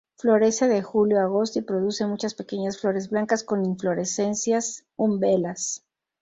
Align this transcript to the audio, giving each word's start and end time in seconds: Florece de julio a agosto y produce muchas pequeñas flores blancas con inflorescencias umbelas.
Florece 0.17 0.67
de 0.67 0.81
julio 0.81 1.19
a 1.19 1.25
agosto 1.25 1.59
y 1.59 1.61
produce 1.61 2.07
muchas 2.07 2.33
pequeñas 2.33 2.79
flores 2.81 3.11
blancas 3.11 3.43
con 3.43 3.63
inflorescencias 3.63 4.83
umbelas. 4.95 5.85